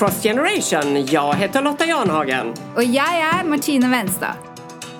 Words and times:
Cross 0.00 0.22
Generation. 0.22 1.06
Jag 1.06 1.34
heter 1.34 1.62
Lotta 1.62 1.86
Janhagen. 1.86 2.54
Och 2.76 2.84
jag 2.84 3.14
är 3.14 3.44
Martina 3.44 3.88
Wenstad. 3.88 4.34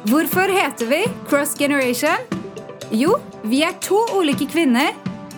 Varför 0.03 0.49
heter 0.49 0.87
vi 0.87 1.05
Cross 1.29 1.59
Generation? 1.59 2.17
Jo, 2.91 3.17
vi 3.43 3.63
är 3.63 3.73
två 3.73 4.19
olika 4.19 4.47
kvinnor 4.47 4.89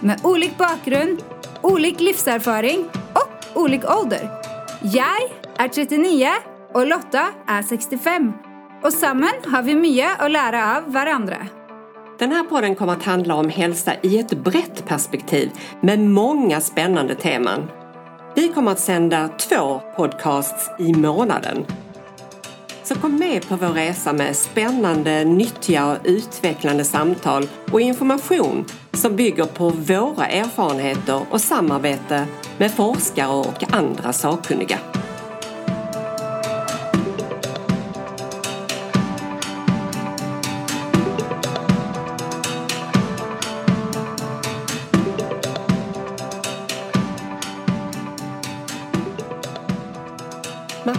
med 0.01 0.21
olika 0.25 0.55
bakgrund, 0.59 1.23
olika 1.61 2.05
livserfaring 2.05 2.89
och 3.13 3.63
olika 3.63 3.97
ålder. 3.99 4.31
Jag 4.83 5.65
är 5.65 5.69
39 5.69 6.29
och 6.75 6.87
Lotta 6.87 7.29
är 7.47 7.63
65. 7.63 8.33
Och 8.83 8.93
samman 8.93 9.35
har 9.47 9.63
vi 9.63 9.75
mycket 9.75 10.21
att 10.21 10.31
lära 10.31 10.77
av 10.77 10.93
varandra. 10.93 11.37
Den 12.19 12.33
här 12.33 12.45
podden 12.45 12.75
kommer 12.75 12.93
att 12.93 13.05
handla 13.05 13.35
om 13.35 13.49
hälsa 13.49 13.93
i 14.03 14.19
ett 14.19 14.33
brett 14.33 14.87
perspektiv 14.87 15.51
med 15.81 15.99
många 15.99 16.61
spännande 16.61 17.15
teman. 17.15 17.69
Vi 18.35 18.49
kommer 18.49 18.73
att 18.73 18.81
sända 18.81 19.29
två 19.29 19.81
podcasts 19.97 20.71
i 20.79 20.95
månaden. 20.95 21.67
Så 22.85 22.95
kom 22.95 23.17
med 23.17 23.49
på 23.49 23.57
vår 23.57 23.69
resa 23.69 24.13
med 24.13 24.37
spännande, 24.37 25.25
nyttiga 25.25 25.87
och 25.87 25.97
utvecklande 26.05 26.85
samtal 26.85 27.49
och 27.73 27.81
information 27.81 28.65
som 28.93 29.17
bygger 29.17 29.45
på 29.45 29.69
våra 29.69 30.27
erfarenheter 30.27 31.21
och 31.31 31.41
samarbete 31.41 32.27
med 32.59 32.73
forskare 32.73 33.35
och 33.35 33.75
andra 33.75 34.13
sakkunniga. 34.13 34.79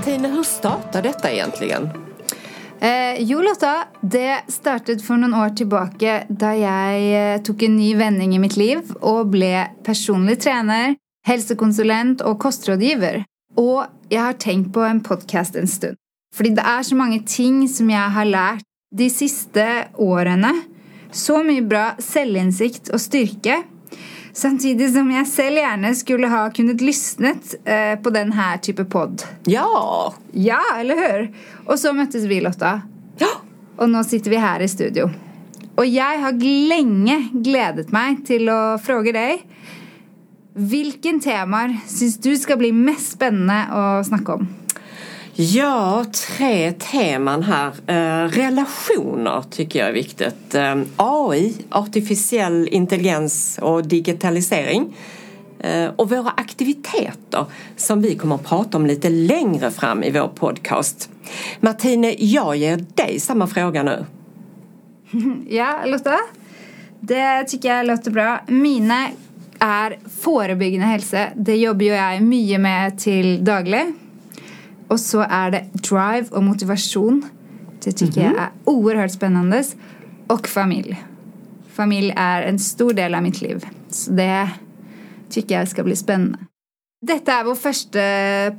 Tina, 0.03 0.27
hur 0.27 0.43
startade 0.43 1.09
detta 1.09 1.31
egentligen? 1.31 1.89
Eh, 2.79 3.15
jo, 3.19 3.41
Lotta, 3.41 3.83
det 4.01 4.41
startade 4.47 4.99
för 4.99 5.17
några 5.17 5.45
år 5.45 5.49
tillbaka 5.49 6.23
då 6.29 6.45
jag 6.45 7.33
eh, 7.33 7.41
tog 7.41 7.63
en 7.63 7.75
ny 7.75 7.95
vändning 7.95 8.35
i 8.35 8.39
mitt 8.39 8.57
liv 8.57 8.91
och 8.99 9.27
blev 9.27 9.65
personlig 9.83 10.41
tränare, 10.41 10.95
hälsokonsulent 11.27 12.21
och 12.21 12.39
kostrådgivare. 12.39 13.23
Och 13.55 13.85
jag 14.09 14.21
har 14.21 14.33
tänkt 14.33 14.73
på 14.73 14.79
en 14.79 14.99
podcast 15.03 15.55
en 15.55 15.67
stund. 15.67 15.95
För 16.35 16.43
det 16.43 16.61
är 16.61 16.83
så 16.83 16.95
många 16.95 17.19
ting 17.19 17.69
som 17.69 17.89
jag 17.89 18.09
har 18.09 18.25
lärt 18.25 18.63
de 18.95 19.09
sista 19.09 19.83
åren. 19.95 20.63
Så 21.11 21.43
mycket 21.43 21.69
bra 21.69 21.91
självinsikt 22.13 22.89
och 22.89 23.01
styrka 23.01 23.63
Samtidigt 24.33 24.93
som 24.93 25.11
jag 25.11 25.27
själv 25.27 25.55
gärna 25.55 25.93
skulle 25.93 26.27
ha 26.27 26.51
kunnat 26.51 26.81
lyssna 26.81 27.29
eh, 27.65 27.99
på 27.99 28.09
den 28.09 28.31
här 28.31 28.57
typen 28.57 28.85
podd. 28.85 29.23
Ja! 29.43 30.13
Ja, 30.31 30.61
eller 30.77 30.95
hur? 30.95 31.35
Och 31.65 31.79
så 31.79 31.93
möttes 31.93 32.23
vi 32.23 32.41
Lotta. 32.41 32.81
Ja! 33.17 33.27
Och 33.75 33.89
nu 33.89 34.03
sitter 34.03 34.29
vi 34.29 34.37
här 34.37 34.59
i 34.59 34.67
studio. 34.67 35.09
Och 35.75 35.85
jag 35.85 36.17
har 36.19 36.31
länge 36.67 37.27
glädet 37.31 37.91
mig 37.91 38.17
till 38.25 38.49
att 38.49 38.85
fråga 38.85 39.11
dig 39.11 39.45
vilken 40.55 41.19
tema 41.19 41.77
syns 41.87 42.17
du 42.17 42.37
ska 42.37 42.57
bli 42.57 42.71
mest 42.71 43.11
spännande 43.11 43.63
att 43.63 44.07
snacka 44.07 44.33
om? 44.33 44.47
Ja, 45.35 46.05
tre 46.29 46.71
teman 46.71 47.43
här. 47.43 47.71
Eh, 47.87 48.29
relationer 48.29 49.43
tycker 49.51 49.79
jag 49.79 49.89
är 49.89 49.93
viktigt. 49.93 50.55
Eh, 50.55 50.75
AI, 50.97 51.55
artificiell 51.69 52.67
intelligens 52.71 53.59
och 53.61 53.87
digitalisering. 53.87 54.95
Eh, 55.59 55.89
och 55.95 56.09
våra 56.09 56.29
aktiviteter 56.29 57.45
som 57.75 58.01
vi 58.01 58.15
kommer 58.15 58.35
att 58.35 58.43
prata 58.43 58.77
om 58.77 58.85
lite 58.85 59.09
längre 59.09 59.71
fram 59.71 60.03
i 60.03 60.11
vår 60.11 60.27
podcast. 60.27 61.09
Martine, 61.59 62.15
jag 62.17 62.55
ger 62.55 62.85
dig 62.95 63.19
samma 63.19 63.47
fråga 63.47 63.83
nu. 63.83 64.05
Ja, 65.49 65.79
Lotta. 65.85 66.19
Det 66.99 67.43
tycker 67.43 67.75
jag 67.75 67.85
låter 67.85 68.11
bra. 68.11 68.39
Mina 68.47 69.07
är 69.59 69.97
förebyggande 70.21 70.87
hälsa. 70.87 71.27
Det 71.35 71.55
jobbar 71.55 71.85
jag 71.85 72.21
mycket 72.21 72.59
med 72.59 72.99
till 72.99 73.45
daglig. 73.45 73.93
Och 74.93 74.99
så 74.99 75.25
är 75.29 75.51
det 75.51 75.65
drive 75.73 76.25
och 76.31 76.43
motivation. 76.43 77.25
Det 77.83 77.91
tycker 77.91 78.21
mm 78.21 78.33
-hmm. 78.33 78.35
jag 78.35 78.43
är 78.43 78.51
oerhört 78.63 79.11
spännande. 79.11 79.63
Och 80.27 80.47
familj. 80.47 81.03
Familj 81.73 82.13
är 82.15 82.41
en 82.41 82.59
stor 82.59 82.93
del 82.93 83.15
av 83.15 83.23
mitt 83.23 83.41
liv. 83.41 83.65
Så 83.89 84.11
det 84.11 84.49
tycker 85.29 85.59
jag 85.59 85.67
ska 85.67 85.83
bli 85.83 85.95
spännande. 85.95 86.37
Detta 87.01 87.33
är 87.33 87.43
vår 87.43 87.55
första 87.55 87.99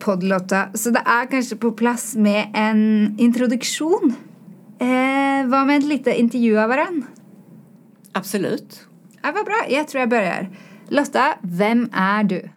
podd, 0.05 0.23
Lotta, 0.23 0.69
så 0.75 0.91
det 0.91 1.03
är 1.07 1.27
kanske 1.27 1.57
på 1.57 1.73
plats 1.73 2.15
med 2.17 2.51
en 2.55 3.15
introduktion. 3.19 4.15
Eh, 4.79 5.47
vad 5.47 5.67
med 5.67 5.77
en 5.77 5.89
liten 5.89 6.13
intervju 6.13 6.59
av 6.59 6.69
varandra? 6.69 7.07
Absolut. 8.13 8.87
Ja, 9.23 9.33
vad 9.35 9.45
bra. 9.45 9.65
Jag 9.69 9.89
tror 9.89 10.01
jag 10.01 10.09
börjar. 10.09 10.51
Lotta, 10.89 11.35
vem 11.43 11.89
är 11.93 12.25
du? 12.25 12.49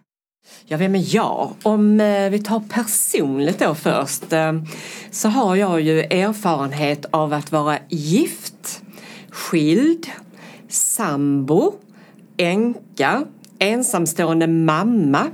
Ja, 0.66 0.76
vem 0.76 0.94
är 0.94 1.14
jag? 1.14 1.52
Om 1.62 2.00
eh, 2.00 2.30
vi 2.30 2.38
tar 2.38 2.60
personligt 2.60 3.58
då 3.58 3.74
först 3.74 4.32
eh, 4.32 4.52
så 5.10 5.28
har 5.28 5.56
jag 5.56 5.80
ju 5.80 6.00
erfarenhet 6.00 7.06
av 7.10 7.32
att 7.32 7.52
vara 7.52 7.78
gift, 7.88 8.82
skild, 9.30 10.06
sambo, 10.68 11.74
änka, 12.36 13.24
ensamstående 13.58 14.46
mamma, 14.46 15.26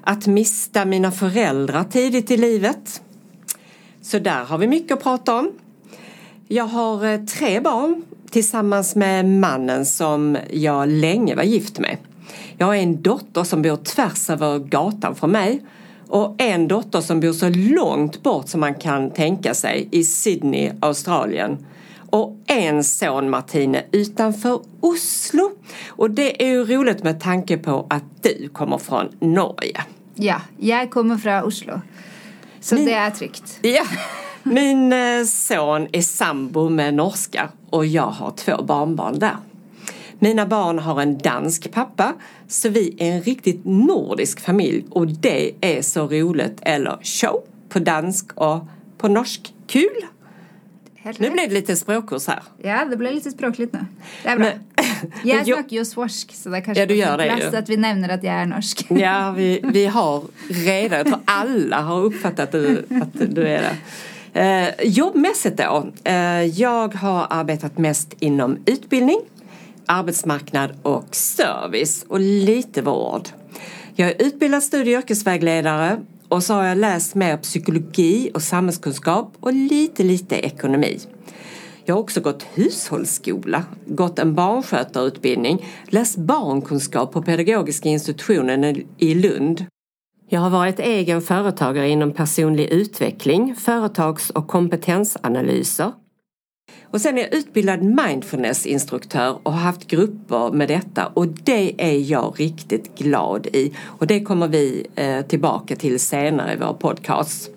att 0.00 0.26
mista 0.26 0.84
mina 0.84 1.12
föräldrar 1.12 1.84
tidigt 1.84 2.30
i 2.30 2.36
livet. 2.36 3.02
Så 4.02 4.18
där 4.18 4.44
har 4.44 4.58
vi 4.58 4.66
mycket 4.66 4.96
att 4.96 5.02
prata 5.02 5.38
om. 5.38 5.52
Jag 6.48 6.64
har 6.64 7.06
eh, 7.06 7.24
tre 7.24 7.60
barn 7.60 8.04
tillsammans 8.30 8.96
med 8.96 9.24
mannen 9.24 9.86
som 9.86 10.38
jag 10.50 10.88
länge 10.88 11.34
var 11.34 11.42
gift 11.42 11.78
med. 11.78 11.96
Jag 12.58 12.66
har 12.66 12.74
en 12.74 13.02
dotter 13.02 13.44
som 13.44 13.62
bor 13.62 13.76
tvärs 13.76 14.30
över 14.30 14.58
gatan 14.58 15.14
från 15.14 15.30
mig 15.30 15.62
och 16.08 16.34
en 16.38 16.68
dotter 16.68 17.00
som 17.00 17.20
bor 17.20 17.32
så 17.32 17.48
långt 17.48 18.22
bort 18.22 18.48
som 18.48 18.60
man 18.60 18.74
kan 18.74 19.10
tänka 19.10 19.54
sig 19.54 19.88
i 19.90 20.04
Sydney, 20.04 20.72
Australien. 20.80 21.66
Och 22.10 22.36
en 22.46 22.84
son 22.84 23.30
Martine 23.30 23.84
utanför 23.92 24.60
Oslo. 24.80 25.50
Och 25.88 26.10
det 26.10 26.42
är 26.42 26.48
ju 26.48 26.64
roligt 26.64 27.02
med 27.02 27.20
tanke 27.20 27.58
på 27.58 27.86
att 27.90 28.22
du 28.22 28.48
kommer 28.52 28.78
från 28.78 29.08
Norge. 29.20 29.84
Ja, 30.14 30.40
jag 30.58 30.90
kommer 30.90 31.16
från 31.16 31.42
Oslo. 31.42 31.80
Så 32.60 32.74
Min... 32.74 32.84
det 32.84 32.92
är 32.92 33.10
tryggt. 33.10 33.58
Ja. 33.62 33.84
Min 34.42 34.92
eh, 34.92 35.24
son 35.24 35.86
är 35.92 36.02
sambo 36.02 36.68
med 36.68 36.94
norska 36.94 37.48
och 37.70 37.86
jag 37.86 38.10
har 38.10 38.30
två 38.30 38.62
barnbarn 38.62 39.18
där. 39.18 39.36
Mina 40.22 40.46
barn 40.46 40.78
har 40.78 41.02
en 41.02 41.18
dansk 41.18 41.72
pappa 41.72 42.14
så 42.48 42.68
vi 42.68 42.96
är 42.98 43.12
en 43.12 43.22
riktigt 43.22 43.60
nordisk 43.64 44.40
familj 44.40 44.84
och 44.90 45.06
det 45.06 45.54
är 45.60 45.82
så 45.82 46.06
roligt. 46.06 46.58
Eller 46.62 46.98
show 47.02 47.42
på 47.68 47.78
dansk 47.78 48.32
och 48.34 48.66
på 48.98 49.08
norsk. 49.08 49.54
Kul! 49.66 50.06
Nu 51.02 51.30
blev 51.30 51.48
det 51.48 51.54
lite 51.54 51.76
språkkurs 51.76 52.26
här. 52.26 52.42
Ja, 52.62 52.84
det 52.84 52.96
blev 52.96 53.14
lite 53.14 53.30
språkligt 53.30 53.72
nu. 53.72 53.78
Det 54.22 54.28
är 54.28 54.36
bra. 54.36 54.46
Men, 54.46 54.84
jag 55.24 55.46
snackar 55.46 55.76
ju 55.76 55.84
svorsk 55.84 56.34
så 56.34 56.48
det 56.48 56.60
kanske 56.60 56.82
ja, 56.82 56.86
du 56.86 56.94
gör 56.94 57.18
det 57.18 57.36
plats 57.36 57.54
att 57.54 57.68
vi 57.68 57.76
nämner 57.76 58.08
att 58.08 58.24
jag 58.24 58.34
är 58.34 58.46
norsk. 58.46 58.86
Ja, 58.90 59.34
vi, 59.36 59.60
vi 59.64 59.86
har 59.86 60.22
redan, 60.48 60.98
jag 60.98 61.06
tror 61.06 61.20
alla 61.24 61.80
har 61.80 62.00
uppfattat 62.00 62.40
att 62.40 62.52
du, 62.52 62.84
att 63.02 63.34
du 63.34 63.48
är 63.48 63.62
det. 63.62 63.76
Eh, 64.34 64.88
jobbmässigt 64.88 65.56
då. 65.56 65.90
Eh, 66.04 66.44
jag 66.44 66.94
har 66.94 67.26
arbetat 67.30 67.78
mest 67.78 68.14
inom 68.18 68.58
utbildning 68.66 69.20
arbetsmarknad 69.86 70.70
och 70.82 71.14
service 71.16 72.04
och 72.08 72.20
lite 72.20 72.82
vård. 72.82 73.28
Jag 73.94 74.08
är 74.10 74.26
utbildad 74.26 74.62
studie 74.62 74.96
och 74.96 74.98
yrkesvägledare 74.98 76.00
och 76.28 76.42
så 76.42 76.54
har 76.54 76.64
jag 76.64 76.78
läst 76.78 77.14
mer 77.14 77.36
psykologi 77.36 78.30
och 78.34 78.42
samhällskunskap 78.42 79.36
och 79.40 79.52
lite, 79.52 80.02
lite 80.02 80.36
ekonomi. 80.36 80.98
Jag 81.84 81.94
har 81.94 82.02
också 82.02 82.20
gått 82.20 82.46
hushållsskola, 82.54 83.64
gått 83.86 84.18
en 84.18 84.34
barnskötarutbildning, 84.34 85.66
läst 85.86 86.16
barnkunskap 86.16 87.12
på 87.12 87.22
pedagogiska 87.22 87.88
institutionen 87.88 88.82
i 88.98 89.14
Lund. 89.14 89.66
Jag 90.28 90.40
har 90.40 90.50
varit 90.50 90.80
egen 90.80 91.22
företagare 91.22 91.88
inom 91.88 92.12
personlig 92.12 92.64
utveckling, 92.64 93.56
företags 93.56 94.30
och 94.30 94.48
kompetensanalyser 94.48 95.92
och 96.92 97.00
sen 97.00 97.18
är 97.18 97.22
jag 97.22 97.34
utbildad 97.34 97.82
mindfulnessinstruktör 97.82 99.38
och 99.42 99.52
har 99.52 99.60
haft 99.60 99.86
grupper 99.86 100.52
med 100.52 100.68
detta 100.68 101.06
och 101.06 101.26
det 101.28 101.74
är 101.78 102.10
jag 102.10 102.34
riktigt 102.38 102.98
glad 102.98 103.46
i. 103.46 103.72
Och 103.84 104.06
det 104.06 104.20
kommer 104.20 104.48
vi 104.48 104.86
eh, 104.94 105.22
tillbaka 105.22 105.76
till 105.76 106.00
senare 106.00 106.52
i 106.52 106.56
vår 106.56 106.72
podcast. 106.72 107.50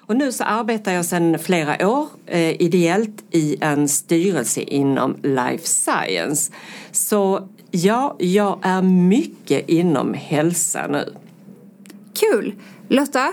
Och 0.00 0.16
nu 0.16 0.32
så 0.32 0.44
arbetar 0.44 0.92
jag 0.92 1.04
sedan 1.04 1.38
flera 1.38 1.88
år 1.88 2.08
eh, 2.26 2.62
ideellt 2.62 3.24
i 3.30 3.56
en 3.60 3.88
styrelse 3.88 4.60
inom 4.60 5.16
life 5.22 5.66
science. 5.66 6.52
Så 6.92 7.48
ja, 7.70 8.16
jag 8.18 8.58
är 8.62 8.82
mycket 8.82 9.68
inom 9.68 10.14
hälsa 10.14 10.86
nu. 10.86 11.14
Kul! 12.20 12.54
Lotta, 12.88 13.32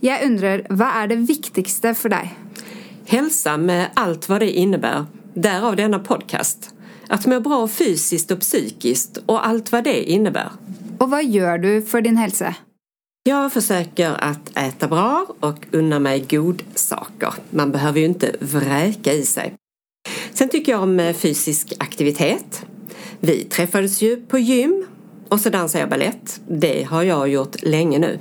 jag 0.00 0.24
undrar, 0.24 0.66
vad 0.70 0.88
är 0.88 1.06
det 1.06 1.16
viktigaste 1.16 1.94
för 1.94 2.08
dig? 2.08 2.34
Hälsa 3.06 3.56
med 3.56 3.90
allt 3.94 4.28
vad 4.28 4.40
det 4.40 4.50
innebär. 4.50 5.04
Därav 5.34 5.76
denna 5.76 5.98
podcast. 5.98 6.74
Att 7.08 7.26
må 7.26 7.40
bra 7.40 7.68
fysiskt 7.68 8.30
och 8.30 8.40
psykiskt 8.40 9.18
och 9.26 9.46
allt 9.46 9.72
vad 9.72 9.84
det 9.84 10.10
innebär. 10.10 10.50
Och 10.98 11.10
vad 11.10 11.24
gör 11.24 11.58
du 11.58 11.82
för 11.82 12.00
din 12.00 12.16
hälsa? 12.16 12.54
Jag 13.24 13.52
försöker 13.52 14.10
att 14.10 14.56
äta 14.56 14.88
bra 14.88 15.26
och 15.40 15.66
unna 15.70 15.98
mig 15.98 16.26
godsaker. 16.30 17.34
Man 17.50 17.72
behöver 17.72 18.00
ju 18.00 18.06
inte 18.06 18.36
vräka 18.40 19.12
i 19.12 19.26
sig. 19.26 19.54
Sen 20.32 20.48
tycker 20.48 20.72
jag 20.72 20.82
om 20.82 21.00
eh, 21.00 21.14
fysisk 21.14 21.72
aktivitet. 21.78 22.66
Vi 23.20 23.44
träffades 23.44 24.02
ju 24.02 24.16
på 24.16 24.38
gym 24.38 24.86
och 25.28 25.40
så 25.40 25.50
dansar 25.50 25.80
jag 25.80 25.88
ballett. 25.88 26.40
Det 26.48 26.82
har 26.82 27.02
jag 27.02 27.28
gjort 27.28 27.62
länge 27.62 27.98
nu. 27.98 28.18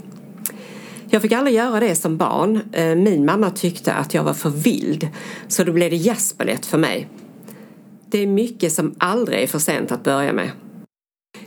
Jag 1.13 1.21
fick 1.21 1.31
aldrig 1.31 1.55
göra 1.55 1.79
det 1.79 1.95
som 1.95 2.17
barn. 2.17 2.59
Eh, 2.71 2.95
min 2.95 3.25
mamma 3.25 3.49
tyckte 3.49 3.93
att 3.93 4.13
jag 4.13 4.23
var 4.23 4.33
för 4.33 4.49
vild 4.49 5.07
så 5.47 5.63
då 5.63 5.71
blev 5.71 5.89
det 5.89 5.95
jazzbalett 5.95 6.65
för 6.65 6.77
mig. 6.77 7.09
Det 8.05 8.17
är 8.19 8.27
mycket 8.27 8.73
som 8.73 8.95
aldrig 8.97 9.43
är 9.43 9.47
för 9.47 9.59
sent 9.59 9.91
att 9.91 10.03
börja 10.03 10.33
med. 10.33 10.51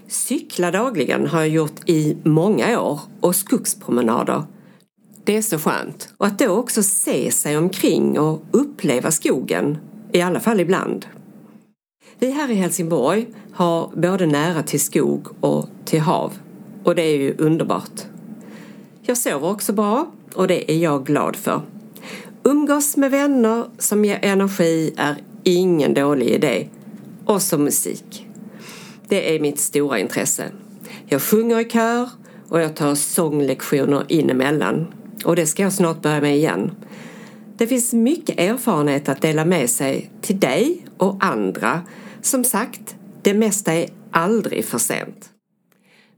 Cykla 0.08 0.70
dagligen 0.70 1.26
har 1.26 1.40
jag 1.40 1.48
gjort 1.48 1.88
i 1.88 2.16
många 2.24 2.80
år 2.80 3.00
och 3.20 3.36
skogspromenader. 3.36 4.42
Det 5.24 5.36
är 5.36 5.42
så 5.42 5.58
skönt. 5.58 6.08
Och 6.16 6.26
att 6.26 6.38
då 6.38 6.48
också 6.48 6.82
se 6.82 7.30
sig 7.30 7.56
omkring 7.56 8.18
och 8.18 8.42
uppleva 8.50 9.10
skogen, 9.10 9.78
i 10.12 10.20
alla 10.20 10.40
fall 10.40 10.60
ibland. 10.60 11.06
Vi 12.18 12.30
här 12.30 12.50
i 12.50 12.54
Helsingborg 12.54 13.26
har 13.52 13.90
både 13.96 14.26
nära 14.26 14.62
till 14.62 14.80
skog 14.80 15.26
och 15.40 15.68
till 15.84 16.00
hav 16.00 16.32
och 16.84 16.94
det 16.94 17.02
är 17.02 17.16
ju 17.16 17.34
underbart. 17.38 18.15
Jag 19.08 19.18
sover 19.18 19.48
också 19.48 19.72
bra 19.72 20.12
och 20.34 20.48
det 20.48 20.72
är 20.72 20.78
jag 20.78 21.06
glad 21.06 21.36
för. 21.36 21.62
Umgås 22.42 22.96
med 22.96 23.10
vänner 23.10 23.64
som 23.78 24.04
ger 24.04 24.18
energi 24.22 24.94
är 24.96 25.16
ingen 25.42 25.94
dålig 25.94 26.28
idé. 26.28 26.68
Och 27.24 27.42
så 27.42 27.58
musik. 27.58 28.26
Det 29.08 29.34
är 29.34 29.40
mitt 29.40 29.58
stora 29.58 29.98
intresse. 29.98 30.50
Jag 31.06 31.22
sjunger 31.22 31.60
i 31.60 31.64
kör 31.64 32.08
och 32.48 32.60
jag 32.60 32.76
tar 32.76 32.94
sånglektioner 32.94 34.04
inemellan. 34.08 34.86
Och 35.24 35.36
det 35.36 35.46
ska 35.46 35.62
jag 35.62 35.72
snart 35.72 36.02
börja 36.02 36.20
med 36.20 36.36
igen. 36.36 36.70
Det 37.56 37.66
finns 37.66 37.92
mycket 37.92 38.40
erfarenhet 38.40 39.08
att 39.08 39.22
dela 39.22 39.44
med 39.44 39.70
sig 39.70 40.10
till 40.20 40.40
dig 40.40 40.86
och 40.96 41.16
andra. 41.20 41.80
Som 42.22 42.44
sagt, 42.44 42.96
det 43.22 43.34
mesta 43.34 43.72
är 43.72 43.88
aldrig 44.10 44.64
för 44.64 44.78
sent. 44.78 45.30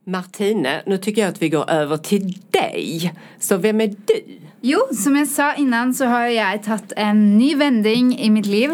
Martine, 0.06 0.82
nu 0.86 0.98
tycker 0.98 1.22
jag 1.22 1.28
att 1.28 1.42
vi 1.42 1.48
går 1.48 1.70
över 1.70 1.96
till 1.96 2.38
mig. 2.72 3.12
Så 3.38 3.56
vem 3.56 3.80
är 3.80 3.88
du? 3.88 4.38
Jo, 4.60 4.78
som 4.92 5.16
jag 5.16 5.28
sa 5.28 5.54
innan 5.54 5.94
så 5.94 6.04
har 6.04 6.26
jag 6.26 6.62
tagit 6.62 6.92
en 6.96 7.38
ny 7.38 7.54
vändning 7.54 8.18
i 8.18 8.30
mitt 8.30 8.46
liv. 8.46 8.70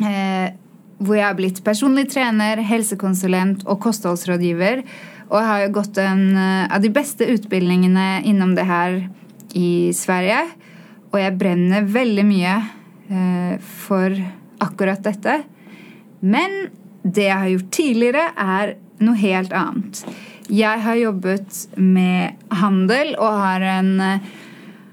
Eh, 0.00 0.54
hvor 0.98 1.16
jag 1.16 1.26
har 1.26 1.34
blivit 1.34 1.64
personlig 1.64 2.10
tränare, 2.10 2.60
hälsokonsulent 2.60 3.64
och 3.64 3.80
kosthållsrådgivare. 3.80 4.82
Och 5.28 5.38
jag 5.38 5.44
har 5.44 5.68
gått 5.68 5.98
en 5.98 6.36
eh, 6.36 6.74
av 6.74 6.80
de 6.80 6.88
bästa 6.88 7.24
utbildningarna 7.24 8.20
inom 8.20 8.54
det 8.54 8.62
här 8.62 9.10
i 9.52 9.92
Sverige. 9.92 10.38
Och 11.10 11.20
jag 11.20 11.36
bränner 11.36 11.82
väldigt 11.82 12.24
mycket 12.24 12.62
eh, 13.08 13.60
för 13.60 14.24
akkurat 14.58 15.04
detta. 15.04 15.42
Men 16.20 16.50
det 17.02 17.22
jag 17.22 17.36
har 17.36 17.46
gjort 17.46 17.70
tidigare 17.70 18.30
är 18.36 18.76
något 18.98 19.18
helt 19.18 19.52
annat. 19.52 20.06
Jag 20.48 20.78
har 20.78 20.94
jobbat 20.94 21.68
med 21.74 22.32
handel 22.48 23.14
och 23.14 23.26
har 23.26 23.60
en 23.60 24.00
eh, 24.00 24.18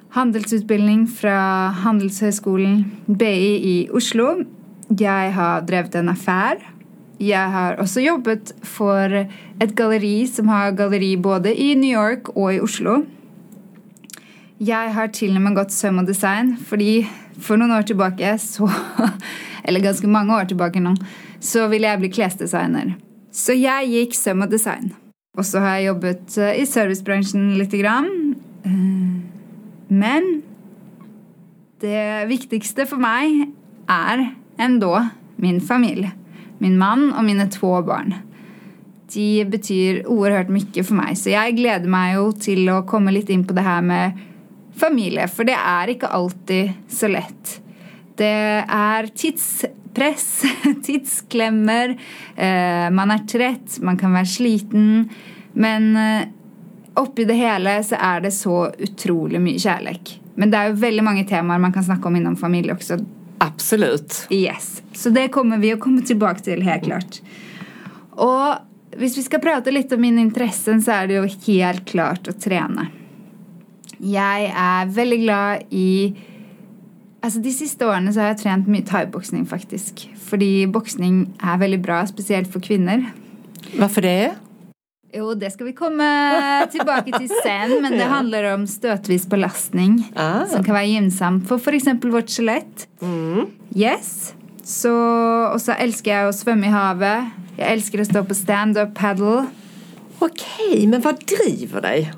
handelsutbildning 0.10 1.08
från 1.08 1.74
Handelshögskolan 1.74 2.92
BI 3.06 3.56
i 3.64 3.90
Oslo. 3.92 4.44
Jag 4.88 5.32
har 5.32 5.62
drivit 5.62 5.96
en 5.96 6.10
affär. 6.10 6.58
Jag 7.18 7.48
har 7.48 7.80
också 7.82 8.00
jobbat 8.00 8.54
för 8.62 9.32
ett 9.60 9.76
galleri 9.76 10.28
som 10.28 10.50
har 10.50 10.72
galleri 10.72 11.18
både 11.18 11.62
i 11.62 11.76
New 11.76 11.94
York 11.94 12.30
och 12.30 12.54
i 12.54 12.60
Oslo. 12.60 13.06
Jag 14.58 14.90
har 14.90 15.08
till 15.08 15.36
och 15.36 15.42
med 15.42 15.56
gått 15.56 15.72
söm 15.72 16.00
och 16.00 16.06
design, 16.06 16.58
för 16.68 16.78
för 17.42 17.58
några 17.58 17.78
år 17.78 17.84
tillbaka, 17.84 18.38
så, 18.38 18.72
eller 19.64 19.80
ganska 19.80 20.08
många 20.08 20.38
år 20.38 20.46
tillbaka 20.46 20.80
nu, 20.80 20.96
så 21.40 21.68
ville 21.68 21.88
jag 21.88 22.00
bli 22.00 22.12
kläddesigner. 22.12 22.96
Så 23.32 23.54
jag 23.54 23.86
gick 23.86 24.16
söm 24.16 24.42
och 24.42 24.50
design. 24.50 24.94
Och 25.38 25.46
så 25.46 25.60
har 25.60 25.70
jag 25.70 25.84
jobbat 25.84 26.38
eh, 26.38 26.62
i 26.62 26.66
servicebranschen 26.66 27.58
lite 27.58 27.78
grann. 27.78 28.36
Eh, 28.64 28.72
men 29.88 30.42
det 31.80 32.26
viktigaste 32.26 32.86
för 32.86 32.96
mig 32.98 33.52
är 33.88 34.36
ändå 34.58 35.08
min 35.36 35.62
familj. 35.62 36.12
Min 36.58 36.78
man 36.78 37.14
och 37.14 37.24
mina 37.24 37.48
två 37.48 37.82
barn. 37.82 38.14
De 39.14 39.46
betyder 39.46 40.08
oerhört 40.08 40.50
mycket 40.50 40.88
för 40.88 40.96
mig. 40.96 41.16
Så 41.16 41.30
jag 41.30 41.56
gläder 41.56 41.88
mig 41.88 42.16
ju 42.16 42.32
till 42.32 42.70
att 42.70 42.88
komma 42.88 43.12
lite 43.12 43.34
in 43.34 43.48
på 43.48 43.54
det 43.54 43.62
här 43.62 43.82
med 43.82 44.20
familj. 44.76 45.28
För 45.28 45.44
det 45.44 45.58
är 45.68 45.88
inte 45.88 46.08
alltid 46.08 46.72
så 46.88 47.08
lätt. 47.08 47.62
Det 48.16 48.66
är 48.68 49.08
tidspress, 49.08 50.44
tidsklämmor, 50.84 51.90
eh, 52.36 52.90
man 52.92 53.12
är 53.12 53.28
trött, 53.28 53.80
man 53.82 53.98
kan 53.98 54.14
vara 54.14 54.26
sliten. 54.26 55.10
Men 55.54 55.98
eh, 55.98 56.28
oppi 56.94 57.26
det 57.26 57.34
hela 57.34 57.84
så 57.84 57.96
är 58.00 58.22
det 58.22 58.32
så 58.32 58.72
otroligt 58.80 59.42
mycket 59.42 59.62
kärlek. 59.62 60.22
Men 60.36 60.52
det 60.52 60.58
är 60.58 60.68
ju 60.68 60.74
väldigt 60.74 61.04
många 61.04 61.24
teman 61.24 61.62
man 61.62 61.74
kan 61.74 61.84
snacka 61.84 62.08
om 62.08 62.16
inom 62.16 62.36
familj 62.36 62.72
också. 62.72 62.98
Absolut. 63.38 64.28
Yes. 64.30 64.84
Så 64.94 65.10
det 65.10 65.28
kommer 65.28 65.58
vi 65.58 65.74
att 65.74 65.80
komma 65.80 66.02
tillbaka 66.02 66.40
till 66.40 66.62
helt 66.62 66.84
klart. 66.84 67.22
Och 68.10 68.50
om 68.50 68.56
vi 68.98 69.10
ska 69.10 69.40
prata 69.40 69.72
lite 69.72 69.96
om 69.96 70.02
mina 70.02 70.22
intressen 70.22 70.82
så 70.82 70.92
är 70.92 71.08
det 71.08 71.14
ju 71.14 71.28
helt 71.54 71.86
klart 71.86 72.28
att 72.28 72.42
träna. 72.42 72.88
Jag 73.98 74.42
är 74.56 74.86
väldigt 74.86 75.20
glad 75.20 75.60
i 75.70 76.16
Alltså 77.24 77.40
de 77.40 77.52
sista 77.52 77.88
åren 77.88 78.14
så 78.14 78.20
har 78.20 78.28
jag 78.28 78.38
tränat 78.38 78.68
mycket 78.68 78.90
thaiboxning 78.90 79.46
faktiskt. 79.46 80.08
För 80.24 80.68
boxning 80.68 81.34
är 81.40 81.58
väldigt 81.58 81.80
bra, 81.80 82.08
speciellt 82.08 82.54
för 82.54 82.60
kvinnor. 82.60 83.06
Varför 83.80 84.02
det? 84.02 84.32
Jo, 85.14 85.34
det 85.34 85.52
ska 85.52 85.64
vi 85.64 85.74
komma 85.74 86.68
tillbaka 86.72 87.18
till 87.18 87.30
sen, 87.44 87.82
men 87.82 87.92
det 87.92 88.04
handlar 88.16 88.54
om 88.54 88.68
stötvis 88.68 89.28
belastning 89.28 90.12
ah. 90.16 90.46
som 90.46 90.64
kan 90.64 90.74
vara 90.74 90.84
gynnsamt 90.84 91.48
för 91.48 91.58
för 91.58 91.74
exempel 91.74 92.12
vårt 92.12 92.30
skelett. 92.30 92.88
Mm. 93.02 93.46
Yes. 93.76 94.34
Så, 94.64 94.96
och 95.54 95.62
så 95.62 95.72
älskar 95.72 96.12
jag 96.12 96.30
att 96.30 96.36
svömma 96.36 96.66
i 96.66 96.70
havet. 96.70 97.24
Jag 97.58 97.72
älskar 97.72 98.00
att 98.00 98.08
stå 98.08 98.24
på 98.24 98.36
stand-up 98.36 98.96
paddle. 98.96 99.46
Okej, 100.20 100.88
men 100.88 101.02
vad 101.02 101.16
driver 101.26 101.82
dig? 101.82 102.14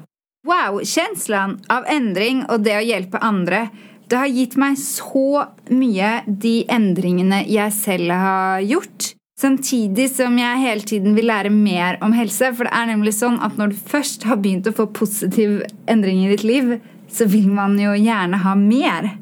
Wow, 0.47 0.83
känslan 0.83 1.59
av 1.67 1.83
ändring 1.87 2.45
och 2.45 2.59
det 2.59 2.75
att 2.75 2.85
hjälpa 2.85 3.17
andra. 3.17 3.67
Det 4.07 4.15
har 4.15 4.25
gett 4.25 4.55
mig 4.55 4.75
så 4.75 5.45
mycket 5.67 6.23
de 6.27 6.65
ändringarna 6.69 7.45
jag 7.47 7.73
själv 7.73 8.13
har 8.13 8.59
gjort. 8.59 9.03
Samtidigt 9.39 10.15
som 10.15 10.39
jag 10.39 10.57
hela 10.57 10.81
tiden 10.81 11.15
vill 11.15 11.27
lära 11.27 11.49
mer 11.49 11.97
om 12.01 12.13
hälsa. 12.13 12.53
För 12.53 12.63
det 12.63 12.69
är 12.69 12.85
nämligen 12.85 13.13
så 13.13 13.37
att 13.41 13.57
när 13.57 13.67
du 13.67 13.75
först 13.75 14.23
har 14.23 14.35
börjat 14.35 14.75
få 14.75 14.87
positiv 14.87 15.63
ändring 15.85 16.25
i 16.25 16.29
ditt 16.29 16.43
liv 16.43 16.79
så 17.07 17.25
vill 17.25 17.47
man 17.47 17.79
ju 17.79 17.97
gärna 17.97 18.37
ha 18.37 18.55
mer. 18.55 19.17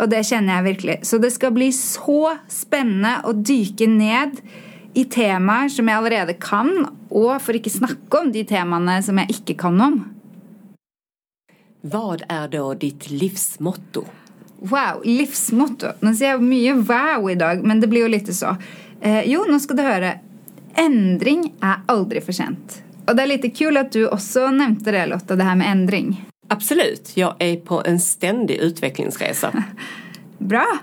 Och 0.00 0.08
det 0.08 0.24
känner 0.24 0.56
jag 0.56 0.62
verkligen. 0.62 1.04
Så 1.04 1.18
det 1.18 1.30
ska 1.30 1.50
bli 1.50 1.72
så 1.72 2.36
spännande 2.48 3.16
att 3.16 3.46
dyka 3.46 3.86
ned 3.86 4.30
i 4.94 5.04
teman 5.04 5.70
som 5.70 5.88
jag 5.88 6.10
redan 6.10 6.34
kan 6.34 6.86
och 7.08 7.42
för 7.42 7.52
att 7.52 7.56
inte 7.56 7.70
snacka 7.70 8.20
om 8.20 8.32
de 8.32 8.44
teman 8.44 9.02
som 9.02 9.18
jag 9.18 9.30
inte 9.30 9.54
kan 9.54 9.80
om. 9.80 10.15
Vad 11.90 12.22
är 12.28 12.48
då 12.48 12.74
ditt 12.74 13.10
livsmotto? 13.10 14.04
Wow, 14.58 15.02
livsmotto. 15.04 15.86
Nu 16.00 16.14
säger 16.14 16.32
jag 16.32 16.42
mycket 16.42 16.76
wow 16.76 17.30
idag, 17.30 17.64
men 17.64 17.80
det 17.80 17.86
blir 17.86 18.00
ju 18.00 18.08
lite 18.08 18.34
så. 18.34 18.56
Eh, 19.00 19.22
jo, 19.30 19.44
nu 19.48 19.60
ska 19.60 19.74
du 19.74 19.82
höra. 19.82 20.12
Ändring 20.74 21.54
är 21.60 21.74
aldrig 21.86 22.24
för 22.24 22.32
sent. 22.32 22.82
Och 23.06 23.16
det 23.16 23.22
är 23.22 23.26
lite 23.26 23.50
kul 23.50 23.76
att 23.76 23.92
du 23.92 24.08
också 24.08 24.50
nämnde 24.50 24.90
det 24.90 25.06
Lotta, 25.06 25.36
det 25.36 25.44
här 25.44 25.56
med 25.56 25.70
ändring. 25.70 26.24
Absolut, 26.48 27.12
jag 27.14 27.34
är 27.38 27.56
på 27.56 27.82
en 27.84 28.00
ständig 28.00 28.56
utvecklingsresa. 28.56 29.64
Bra! 30.38 30.78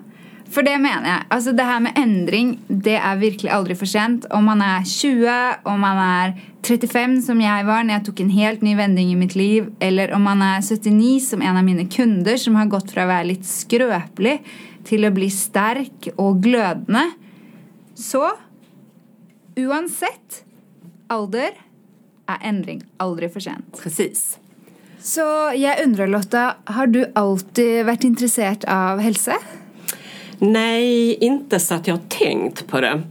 För 0.50 0.64
det 0.64 0.78
menar 0.78 1.10
jag. 1.10 1.20
Alltså 1.28 1.52
det 1.52 1.64
här 1.64 1.80
med 1.80 1.92
ändring, 1.96 2.60
det 2.68 2.96
är 2.96 3.16
verkligen 3.16 3.56
aldrig 3.56 3.80
för 3.80 3.86
sent. 3.86 4.26
Om 4.30 4.46
man 4.46 4.62
är 4.62 4.84
20, 4.84 5.56
om 5.64 5.80
man 5.80 5.98
är 5.98 6.42
35 6.62 7.22
som 7.22 7.42
jag 7.42 7.64
var 7.64 7.84
när 7.84 7.94
jag 7.94 8.06
tog 8.06 8.20
en 8.20 8.30
helt 8.30 8.62
ny 8.62 8.76
vändning 8.76 9.12
i 9.12 9.16
mitt 9.16 9.36
liv. 9.36 9.76
Eller 9.80 10.14
om 10.14 10.22
man 10.22 10.42
är 10.42 10.62
79 10.62 11.20
som 11.20 11.42
en 11.42 11.58
av 11.58 11.64
mina 11.64 11.90
kunder 11.90 12.38
som 12.38 12.56
har 12.56 12.66
gått 12.66 12.92
från 12.92 13.04
att 13.04 13.08
vara 13.08 13.24
lite 13.24 13.44
skröplig 13.44 14.44
till 14.84 15.06
att 15.06 15.14
bli 15.14 15.30
stark 15.30 16.08
och 16.16 16.44
glödande. 16.44 17.12
Så 17.96 18.32
oavsett 19.56 20.46
ålder 21.10 21.50
är 22.26 22.38
ändring 22.42 22.84
aldrig 22.98 23.34
för 23.34 23.40
sent. 23.40 23.80
Precis. 23.84 24.40
Så 25.00 25.52
jag 25.56 25.84
undrar 25.84 26.08
Lotta, 26.08 26.56
har 26.64 26.88
du 26.88 27.12
alltid 27.16 27.86
varit 27.86 28.04
intresserad 28.04 28.66
av 28.66 29.00
hälsa? 29.00 29.34
Nej, 30.46 31.14
inte 31.14 31.60
så 31.60 31.74
att 31.74 31.88
jag 31.88 31.96
har 31.96 32.02
tänkt 32.10 32.68
på 32.68 32.82
det. 32.82 33.02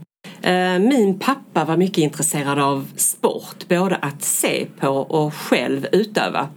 Eh, 0.41 0.79
min 0.79 1.19
pappa 1.19 1.65
var 1.65 1.77
mycket 1.77 1.97
intresserad 1.97 2.59
av 2.59 2.87
sport, 2.95 3.67
både 3.67 3.95
att 3.95 4.23
se 4.23 4.65
på 4.79 4.87
och 4.87 5.33
själv 5.33 5.87
utöva. 5.91 6.49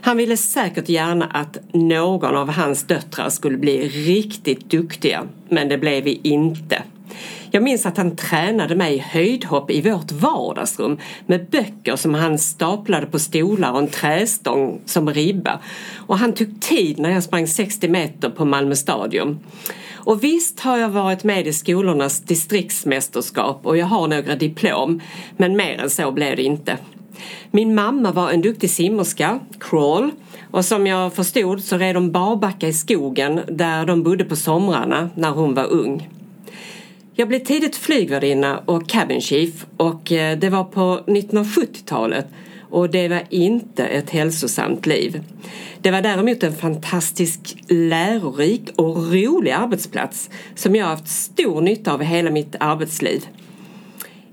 Han 0.00 0.16
ville 0.16 0.36
säkert 0.36 0.88
gärna 0.88 1.24
att 1.24 1.58
någon 1.72 2.36
av 2.36 2.50
hans 2.50 2.84
döttrar 2.84 3.28
skulle 3.28 3.56
bli 3.56 3.88
riktigt 3.88 4.70
duktiga, 4.70 5.24
men 5.48 5.68
det 5.68 5.78
blev 5.78 6.04
vi 6.04 6.20
inte. 6.22 6.82
Jag 7.56 7.62
minns 7.62 7.86
att 7.86 7.96
han 7.96 8.16
tränade 8.16 8.76
mig 8.76 8.94
i 8.94 8.98
höjdhopp 8.98 9.70
i 9.70 9.80
vårt 9.80 10.12
vardagsrum 10.12 10.98
med 11.26 11.50
böcker 11.50 11.96
som 11.96 12.14
han 12.14 12.38
staplade 12.38 13.06
på 13.06 13.18
stolar 13.18 13.72
och 13.72 13.78
en 13.78 13.88
trästång 13.88 14.80
som 14.84 15.10
ribba. 15.10 15.60
Och 15.96 16.18
han 16.18 16.32
tog 16.32 16.60
tid 16.60 16.98
när 16.98 17.10
jag 17.10 17.22
sprang 17.22 17.46
60 17.46 17.88
meter 17.88 18.30
på 18.30 18.44
Malmö 18.44 18.74
stadion. 18.74 19.38
Och 19.94 20.24
visst 20.24 20.60
har 20.60 20.78
jag 20.78 20.88
varit 20.88 21.24
med 21.24 21.46
i 21.46 21.52
skolornas 21.52 22.20
distriktsmästerskap 22.20 23.60
och 23.66 23.76
jag 23.76 23.86
har 23.86 24.08
några 24.08 24.36
diplom, 24.36 25.00
men 25.36 25.56
mer 25.56 25.80
än 25.80 25.90
så 25.90 26.12
blev 26.12 26.36
det 26.36 26.42
inte. 26.42 26.78
Min 27.50 27.74
mamma 27.74 28.12
var 28.12 28.30
en 28.30 28.40
duktig 28.40 28.70
simmerska, 28.70 29.40
crawl, 29.60 30.10
och 30.50 30.64
som 30.64 30.86
jag 30.86 31.14
förstod 31.14 31.60
så 31.60 31.78
red 31.78 31.94
de 31.96 32.12
barbacka 32.12 32.68
i 32.68 32.72
skogen 32.72 33.40
där 33.48 33.86
de 33.86 34.02
bodde 34.02 34.24
på 34.24 34.36
somrarna 34.36 35.10
när 35.14 35.30
hon 35.30 35.54
var 35.54 35.64
ung. 35.64 36.08
Jag 37.18 37.28
blev 37.28 37.38
tidigt 37.38 37.76
flygvärdinna 37.76 38.58
och 38.58 38.88
cabin 38.88 39.20
chief 39.20 39.66
och 39.76 40.12
eh, 40.12 40.38
det 40.38 40.50
var 40.50 40.64
på 40.64 41.00
1970-talet 41.06 42.26
och 42.60 42.90
det 42.90 43.08
var 43.08 43.22
inte 43.30 43.86
ett 43.86 44.10
hälsosamt 44.10 44.86
liv. 44.86 45.22
Det 45.80 45.90
var 45.90 46.02
däremot 46.02 46.42
en 46.42 46.52
fantastisk 46.52 47.56
lärorik 47.68 48.62
och 48.76 48.96
rolig 48.96 49.50
arbetsplats 49.50 50.30
som 50.54 50.76
jag 50.76 50.86
haft 50.86 51.08
stor 51.08 51.60
nytta 51.60 51.92
av 51.92 52.02
i 52.02 52.04
hela 52.04 52.30
mitt 52.30 52.54
arbetsliv. 52.60 53.26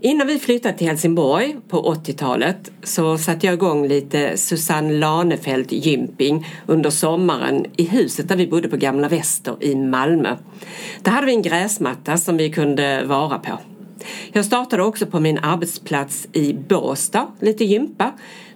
Innan 0.06 0.28
vi 0.28 0.40
flyttade 0.40 0.78
till 0.78 0.88
Helsingborg 0.88 1.56
på 1.68 1.94
80-talet 1.94 2.72
så 2.84 3.18
satte 3.18 3.46
jag 3.46 3.54
igång 3.54 3.88
lite 3.88 4.38
Susanne 4.38 4.94
Lanefelt 4.94 5.72
gymping 5.72 6.48
under 6.66 6.90
sommaren 6.90 7.66
i 7.78 7.84
huset 7.84 8.28
där 8.30 8.36
vi 8.36 8.48
bodde 8.48 8.70
på 8.70 8.78
Gamla 8.78 9.10
Väster 9.10 9.56
i 9.60 9.76
Malmö. 9.76 10.36
Där 11.02 11.12
hade 11.12 11.26
vi 11.26 11.34
en 11.34 11.42
gräsmatta 11.42 12.18
som 12.18 12.38
vi 12.38 12.50
kunde 12.50 13.06
vara 13.06 13.40
på. 13.40 13.60
Jag 14.34 14.46
startade 14.46 14.84
också 14.84 15.06
på 15.06 15.20
min 15.20 15.38
arbetsplats 15.38 16.28
i 16.34 16.54
Båstad, 16.54 17.28
lite 17.40 17.66
gympa. 17.66 18.12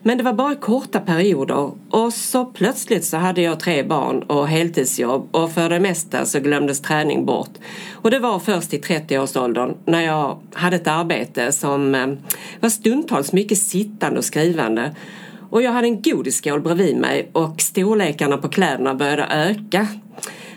Men 0.07 0.17
det 0.17 0.23
var 0.23 0.33
bara 0.33 0.55
korta 0.55 0.99
perioder 0.99 1.71
och 1.89 2.13
så 2.13 2.45
plötsligt 2.45 3.05
så 3.05 3.17
hade 3.17 3.41
jag 3.41 3.59
tre 3.59 3.83
barn 3.83 4.23
och 4.23 4.47
heltidsjobb 4.47 5.27
och 5.31 5.51
för 5.51 5.69
det 5.69 5.79
mesta 5.79 6.25
så 6.25 6.39
glömdes 6.39 6.81
träning 6.81 7.25
bort. 7.25 7.49
Och 7.91 8.11
det 8.11 8.19
var 8.19 8.39
först 8.39 8.73
i 8.73 8.79
30-årsåldern 8.79 9.77
när 9.85 10.01
jag 10.01 10.39
hade 10.53 10.75
ett 10.75 10.87
arbete 10.87 11.51
som 11.51 11.95
eh, 11.95 12.07
var 12.59 12.69
stundtals 12.69 13.33
mycket 13.33 13.57
sittande 13.57 14.17
och 14.17 14.25
skrivande. 14.25 14.95
Och 15.49 15.61
jag 15.61 15.71
hade 15.71 15.87
en 15.87 16.01
godisskål 16.01 16.61
bredvid 16.61 16.97
mig 16.97 17.29
och 17.33 17.61
storlekarna 17.61 18.37
på 18.37 18.49
kläderna 18.49 18.95
började 18.95 19.23
öka. 19.23 19.87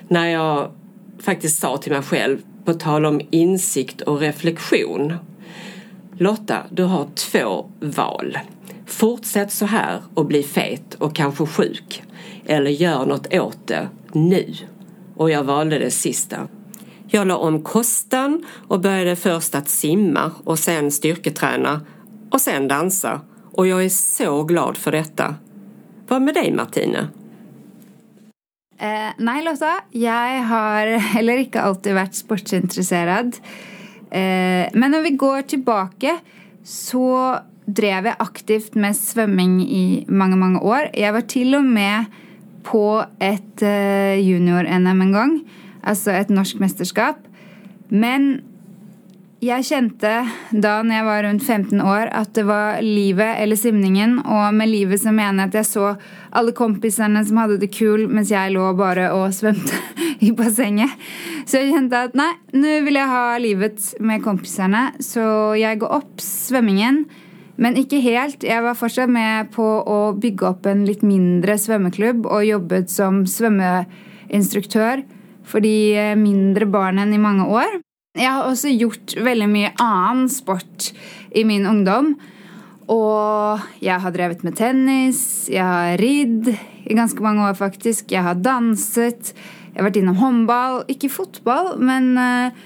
När 0.09 0.26
jag 0.26 0.71
faktiskt 1.19 1.61
sa 1.61 1.76
till 1.76 1.92
mig 1.92 2.02
själv 2.02 2.38
på 2.64 2.75
tal 2.75 3.07
om 3.07 3.21
insikt 3.30 4.00
och 4.00 4.21
reflektion. 4.21 5.14
Lotta, 6.19 6.57
du 6.71 6.83
har 6.83 7.07
två 7.14 7.71
val. 7.80 8.38
Fortsätt 8.91 9.53
så 9.53 9.67
här 9.67 10.03
och 10.15 10.27
bli 10.27 10.43
fet 10.43 10.95
och 10.95 11.15
kanske 11.15 11.47
sjuk. 11.47 12.03
Eller 12.47 12.71
gör 12.71 13.07
något 13.07 13.35
åt 13.35 13.67
det 13.67 13.89
nu. 14.13 14.55
Och 15.17 15.31
jag 15.31 15.45
valde 15.45 15.79
det 15.79 15.91
sista. 15.91 16.49
Jag 17.07 17.27
la 17.27 17.37
om 17.37 17.63
kosten 17.63 18.45
och 18.69 18.81
började 18.81 19.17
först 19.17 19.55
att 19.55 19.69
simma 19.69 20.33
och 20.45 20.59
sen 20.59 20.91
styrketräna 20.91 21.81
och 22.31 22.41
sen 22.41 22.69
dansa. 22.69 23.21
Och 23.53 23.67
jag 23.67 23.85
är 23.85 23.89
så 23.89 24.45
glad 24.45 24.77
för 24.77 24.93
detta. 24.93 25.35
Vad 26.09 26.23
med 26.23 26.35
dig 26.35 26.53
Martine? 26.53 27.09
Eh, 28.79 29.15
nej 29.19 29.45
Lotta. 29.45 29.81
jag 29.91 30.43
har 30.43 30.87
heller 30.99 31.37
inte 31.37 31.61
alltid 31.61 31.95
varit 31.95 32.15
sportintresserad. 32.15 33.37
Eh, 34.11 34.69
men 34.73 34.95
om 34.95 35.03
vi 35.03 35.11
går 35.11 35.43
tillbaka 35.43 36.19
så 36.65 37.39
drev 37.77 38.09
jeg 38.11 38.21
aktivt 38.23 38.77
med 38.79 38.99
svømming 38.99 39.61
i 39.65 40.05
mange, 40.09 40.39
mange 40.41 40.62
år. 40.62 40.91
Jeg 40.97 41.15
var 41.15 41.27
til 41.31 41.57
og 41.59 41.65
med 41.65 42.11
på 42.67 42.85
et 43.23 43.65
eh, 43.65 44.21
junior-NM 44.21 45.03
en 45.07 45.17
gang. 45.17 45.35
Altså 45.83 46.15
et 46.17 46.31
norsk 46.33 46.61
mesterskap. 46.61 47.23
Men 47.91 48.41
jeg 49.41 49.65
kjente 49.65 50.11
da 50.53 50.73
når 50.85 50.99
jeg 50.99 51.05
var 51.07 51.23
rundt 51.25 51.45
15 51.47 51.81
år, 51.81 52.11
at 52.12 52.35
det 52.37 52.45
var 52.45 52.83
livet 52.85 53.41
eller 53.41 53.57
simningen. 53.57 54.19
Og 54.21 54.53
med 54.55 54.69
livet 54.69 55.00
så 55.00 55.15
mener 55.15 55.47
jeg 55.47 55.49
at 55.49 55.59
jeg 55.62 55.69
så 55.71 55.87
alle 56.37 56.53
kompisene 56.57 57.23
som 57.25 57.41
hadde 57.41 57.57
det 57.62 57.71
kul, 57.73 58.05
mens 58.12 58.33
jeg 58.33 58.53
lå 58.53 58.67
bare 58.77 59.09
og 59.17 59.33
svømte 59.35 59.81
i 60.27 60.33
bassenget. 60.37 60.93
Så 61.49 61.62
jeg 61.62 61.73
kjente 61.73 62.05
at 62.11 62.19
nei, 62.19 62.31
nå 62.53 62.77
vil 62.85 63.00
jeg 63.00 63.12
ha 63.15 63.25
livet 63.41 63.89
med 64.05 64.23
kompisene. 64.27 64.91
Så 65.00 65.25
jeg 65.59 65.81
går 65.81 65.99
opp 66.03 66.21
svømmingen. 66.21 67.07
Men 67.61 67.76
ikke 67.76 68.00
helt. 68.00 68.45
Jeg 68.47 68.64
var 68.64 68.79
fortsatt 68.79 69.11
med 69.12 69.50
på 69.52 69.64
å 69.64 69.99
bygge 70.17 70.49
opp 70.49 70.69
en 70.71 70.87
litt 70.88 71.05
mindre 71.05 71.59
svømmeklubb 71.61 72.25
og 72.25 72.47
jobbet 72.49 72.88
som 72.93 73.26
svømmeinstruktør 73.29 75.05
for 75.45 75.61
de 75.64 76.14
mindre 76.17 76.69
barna 76.71 77.05
i 77.05 77.21
mange 77.21 77.45
år. 77.52 77.81
Jeg 78.17 78.33
har 78.33 78.49
også 78.49 78.73
gjort 78.73 79.14
veldig 79.23 79.49
mye 79.50 79.75
annen 79.79 80.31
sport 80.33 80.90
i 81.37 81.45
min 81.47 81.69
ungdom. 81.69 82.14
Og 82.90 83.69
jeg 83.85 84.02
har 84.02 84.14
drevet 84.17 84.43
med 84.43 84.57
tennis, 84.59 85.47
jeg 85.52 85.62
har 85.62 86.00
ridd 86.00 86.49
i 86.50 86.97
ganske 86.97 87.23
mange 87.23 87.45
år, 87.47 87.55
faktisk. 87.55 88.11
Jeg 88.11 88.25
har 88.26 88.40
danset. 88.40 89.31
Jeg 89.71 89.79
har 89.79 89.87
vært 89.87 90.00
innom 90.00 90.19
håndball. 90.19 90.81
Ikke 90.90 91.12
fotball, 91.12 91.76
men 91.79 92.17
eh, 92.19 92.57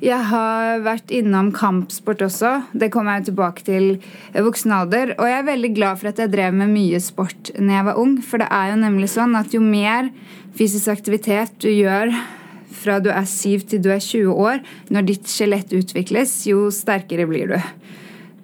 jeg 0.00 0.26
har 0.30 0.80
vært 0.80 1.12
innom 1.12 1.50
kampsport 1.52 2.22
også. 2.24 2.54
Det 2.72 2.88
kommer 2.92 3.18
jeg 3.18 3.30
tilbake 3.30 3.64
til 3.66 3.86
voksen 4.32 4.72
alder. 4.72 5.14
Og 5.18 5.28
jeg 5.28 5.38
er 5.42 5.48
veldig 5.48 5.70
glad 5.76 6.00
for 6.00 6.10
at 6.10 6.22
jeg 6.22 6.32
drev 6.32 6.56
med 6.56 6.72
mye 6.72 7.00
sport 7.04 7.52
når 7.58 7.74
jeg 7.76 7.88
var 7.90 8.00
ung. 8.00 8.14
For 8.24 8.40
det 8.40 8.48
er 8.48 8.72
jo 8.72 8.78
nemlig 8.80 9.10
sånn 9.12 9.36
at 9.36 9.52
jo 9.52 9.60
mer 9.64 10.08
fysisk 10.56 10.88
aktivitet 10.94 11.52
du 11.60 11.68
gjør 11.68 12.14
fra 12.80 12.96
du 13.02 13.10
er 13.12 13.26
7 13.28 13.66
til 13.68 13.82
du 13.84 13.90
er 13.92 14.00
20 14.00 14.40
år, 14.40 14.62
når 14.94 15.08
ditt 15.10 15.28
skjelett 15.28 15.72
utvikles, 15.76 16.32
jo 16.48 16.70
sterkere 16.72 17.26
blir 17.28 17.50
du. 17.52 17.58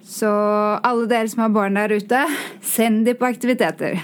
Så 0.07 0.29
alle 0.29 1.07
dere 1.09 1.31
som 1.31 1.45
har 1.45 1.55
barn 1.55 1.79
der 1.79 1.95
ute, 1.97 2.21
send 2.61 3.07
de 3.07 3.15
på 3.17 3.27
aktiviteter. 3.27 3.97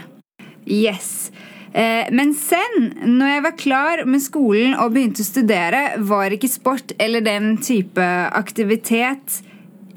Yes. 0.65 1.29
Eh, 1.73 2.05
men 2.13 2.33
sen, 2.37 2.91
når 3.17 3.31
jeg 3.31 3.43
var 3.43 3.55
klar 3.57 4.03
med 4.05 4.21
skolen 4.21 4.75
og 4.77 4.93
begynte 4.93 5.23
å 5.23 5.27
studere, 5.27 5.81
var 6.05 6.35
ikke 6.35 6.51
sport 6.51 6.93
eller 7.01 7.25
den 7.25 7.55
type 7.65 8.05
aktivitet 8.37 9.39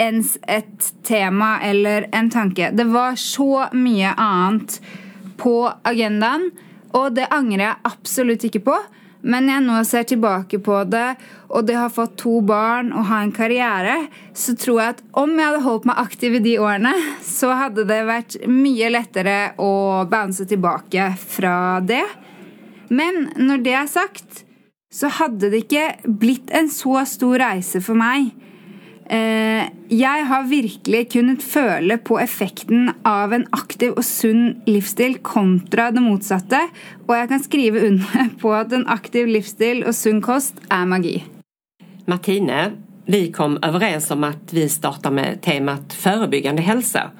ens 0.01 0.37
et 0.49 0.89
tema 1.05 1.59
eller 1.65 2.09
en 2.17 2.31
tanke. 2.33 2.71
Det 2.73 2.87
var 2.89 3.19
så 3.21 3.67
mye 3.77 4.13
annet 4.17 4.79
på 5.41 5.59
agendaen, 5.85 6.49
og 6.97 7.13
det 7.17 7.29
angrer 7.33 7.67
jeg 7.67 7.85
absolutt 7.93 8.49
ikke 8.49 8.65
på. 8.71 8.77
Men 9.29 9.49
jag 9.49 9.63
nu 9.63 9.85
ser 9.85 10.03
tillbaka 10.03 10.59
på 10.59 10.85
det, 10.85 11.15
och 11.49 11.65
det 11.65 11.75
har 11.75 11.89
fått 11.89 12.19
två 12.19 12.41
barn 12.41 12.93
och 12.93 13.05
har 13.05 13.21
en 13.21 13.33
karriär, 13.33 14.07
så 14.35 14.57
tror 14.57 14.81
jag 14.81 14.91
att 14.91 15.03
om 15.11 15.39
jag 15.39 15.47
hade 15.47 15.63
hållit 15.63 15.85
mig 15.85 15.95
aktiv 15.99 16.35
i 16.35 16.39
de 16.39 16.59
åren, 16.59 16.89
så 17.23 17.51
hade 17.51 17.85
det 17.85 18.05
varit 18.05 18.47
mycket 18.47 18.93
lättare 18.93 19.45
att 19.45 20.11
bounce 20.11 20.47
tillbaka 20.47 21.15
från 21.29 21.87
det. 21.87 22.07
Men 22.89 23.29
när 23.37 23.59
det 23.59 23.73
är 23.73 23.87
sagt, 23.87 24.45
så 24.95 25.07
hade 25.07 25.51
det 25.51 25.57
inte 25.57 25.95
blivit 26.05 26.51
en 26.51 26.69
så 26.69 27.07
stor 27.07 27.39
resa 27.39 27.81
för 27.81 27.95
mig. 27.95 28.31
Eh, 29.11 29.69
jeg 29.89 30.25
har 30.27 30.49
virkelig 30.51 31.03
kunnet 31.13 31.43
føle 31.45 31.99
på 32.03 32.19
effekten 32.19 32.89
av 33.07 33.35
en 33.37 33.45
aktiv 33.55 33.93
og 33.95 34.03
sunn 34.07 34.57
livsstil 34.67 35.21
kontra 35.23 35.93
det 35.95 36.03
motsatte, 36.03 36.65
og 37.07 37.15
jeg 37.15 37.31
kan 37.31 37.45
skrive 37.45 37.85
under 37.87 38.33
på 38.43 38.55
at 38.57 38.75
en 38.75 38.87
aktiv 38.91 39.31
livsstil 39.31 39.85
og 39.87 39.95
sunn 39.95 40.23
kost 40.25 40.59
er 40.71 40.89
magi. 40.91 41.21
Martine, 42.07 42.73
vi 43.07 43.33
kom 43.33 43.59
överens 43.63 44.11
om 44.11 44.25
att 44.25 44.53
vi 44.53 44.69
startar 44.69 45.11
med 45.11 45.43
temat 45.43 45.93
förebyggande 45.93 46.63
hälsa 46.63 47.11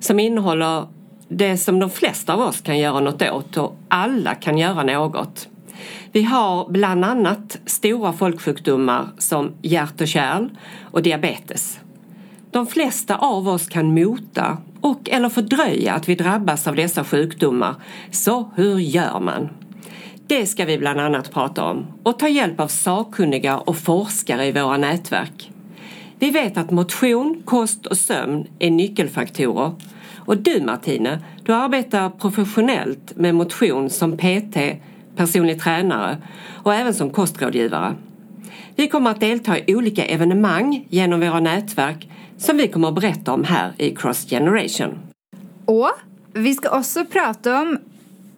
som 0.00 0.20
innehåller 0.20 0.86
det 1.28 1.56
som 1.56 1.78
de 1.78 1.90
flesta 1.90 2.34
av 2.34 2.40
oss 2.40 2.60
kan 2.60 2.78
göra 2.78 3.00
något 3.00 3.22
åt 3.22 3.56
och 3.56 3.76
alla 3.88 4.34
kan 4.34 4.58
göra 4.58 4.82
något. 4.82 5.48
Vi 6.12 6.22
har 6.22 6.68
bland 6.68 7.04
annat 7.04 7.58
stora 7.66 8.12
folksjukdomar 8.12 9.08
som 9.18 9.52
hjärt 9.62 10.00
och 10.00 10.08
kärl 10.08 10.48
och 10.90 11.02
diabetes. 11.02 11.80
De 12.50 12.66
flesta 12.66 13.16
av 13.16 13.48
oss 13.48 13.68
kan 13.68 13.94
mota 13.94 14.56
och 14.80 15.10
eller 15.10 15.28
fördröja 15.28 15.94
att 15.94 16.08
vi 16.08 16.14
drabbas 16.14 16.66
av 16.66 16.76
dessa 16.76 17.04
sjukdomar. 17.04 17.74
Så 18.10 18.50
hur 18.54 18.78
gör 18.78 19.20
man? 19.20 19.48
Det 20.26 20.46
ska 20.46 20.64
vi 20.64 20.78
bland 20.78 21.00
annat 21.00 21.32
prata 21.32 21.64
om 21.64 21.86
och 22.02 22.18
ta 22.18 22.28
hjälp 22.28 22.60
av 22.60 22.68
sakkunniga 22.68 23.58
och 23.58 23.76
forskare 23.76 24.46
i 24.46 24.52
våra 24.52 24.76
nätverk. 24.76 25.50
Vi 26.18 26.30
vet 26.30 26.56
att 26.56 26.70
motion, 26.70 27.42
kost 27.44 27.86
och 27.86 27.96
sömn 27.96 28.46
är 28.58 28.70
nyckelfaktorer. 28.70 29.72
Och 30.16 30.36
du 30.36 30.60
Martine, 30.60 31.18
du 31.44 31.52
arbetar 31.54 32.10
professionellt 32.10 33.16
med 33.16 33.34
motion 33.34 33.90
som 33.90 34.16
PT, 34.16 34.56
personlig 35.20 35.60
tränare 35.60 36.16
och 36.62 36.74
även 36.74 36.94
som 36.94 37.10
kostrådgivare. 37.10 37.94
Vi 38.76 38.88
kommer 38.88 39.10
att 39.10 39.20
delta 39.20 39.58
i 39.58 39.74
olika 39.74 40.04
evenemang 40.04 40.86
genom 40.88 41.20
våra 41.20 41.40
nätverk 41.40 42.08
som 42.38 42.56
vi 42.56 42.68
kommer 42.68 42.88
att 42.88 42.94
berätta 42.94 43.32
om 43.32 43.44
här 43.44 43.72
i 43.78 43.96
Cross 43.96 44.26
Generation. 44.30 44.98
Och 45.64 45.90
vi 46.32 46.54
ska 46.54 46.78
också 46.78 47.04
prata 47.04 47.60
om 47.60 47.78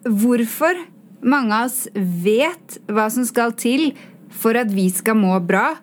varför 0.05 0.77
många 1.21 1.61
av 1.61 1.67
oss 1.67 1.89
vet 2.25 2.79
vad 2.87 3.12
som 3.12 3.27
ska 3.27 3.51
till 3.51 3.95
för 4.31 4.55
att 4.55 4.71
vi 4.71 4.91
ska 4.91 5.15
må 5.15 5.41
bra, 5.41 5.77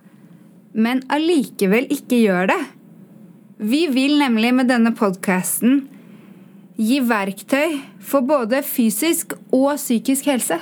men 0.73 1.01
allikevel 1.09 1.85
inte 1.89 2.15
gör 2.15 2.47
det. 2.47 2.65
Vi 3.57 3.87
vill 3.87 4.17
nämligen 4.19 4.55
med 4.55 4.67
denna 4.67 4.91
podcasten 4.91 5.87
ge 6.75 7.01
verktyg 7.01 7.81
för 8.01 8.21
både 8.21 8.63
fysisk 8.63 9.31
och 9.49 9.77
psykisk 9.77 10.25
hälsa. 10.25 10.59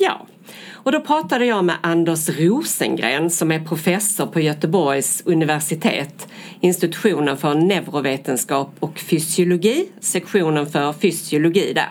Ja, 0.00 0.26
och 0.72 0.92
då 0.92 1.00
pratade 1.00 1.46
jag 1.46 1.64
med 1.64 1.76
Anders 1.80 2.28
Rosengren 2.28 3.30
som 3.30 3.52
är 3.52 3.60
professor 3.60 4.26
på 4.26 4.40
Göteborgs 4.40 5.22
universitet, 5.26 6.28
institutionen 6.60 7.36
för 7.36 7.54
neurovetenskap 7.54 8.70
och 8.80 8.98
fysiologi, 8.98 9.88
sektionen 10.00 10.66
för 10.66 10.92
fysiologi 10.92 11.72
där. 11.72 11.90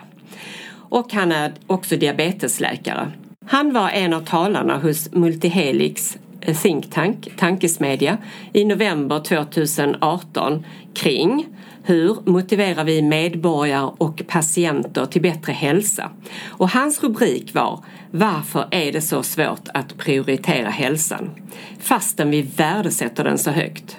Och 0.70 1.12
han 1.12 1.32
är 1.32 1.52
också 1.66 1.96
diabetesläkare. 1.96 3.12
Han 3.46 3.72
var 3.72 3.90
en 3.90 4.12
av 4.12 4.20
talarna 4.20 4.78
hos 4.78 5.12
Multihelix 5.12 6.18
Eh, 6.40 6.56
think 6.56 6.90
tank, 6.90 7.28
tankesmedja, 7.36 8.18
i 8.52 8.64
november 8.64 9.20
2018 9.20 10.64
kring 10.94 11.46
hur 11.82 12.16
motiverar 12.24 12.84
vi 12.84 13.02
medborgare 13.02 13.90
och 13.98 14.22
patienter 14.28 15.06
till 15.06 15.22
bättre 15.22 15.52
hälsa? 15.52 16.10
Och 16.48 16.70
hans 16.70 17.02
rubrik 17.02 17.54
var 17.54 17.84
Varför 18.10 18.68
är 18.70 18.92
det 18.92 19.00
så 19.00 19.22
svårt 19.22 19.68
att 19.74 19.98
prioritera 19.98 20.70
hälsan? 20.70 21.30
Fastän 21.78 22.30
vi 22.30 22.42
värdesätter 22.42 23.24
den 23.24 23.38
så 23.38 23.50
högt. 23.50 23.96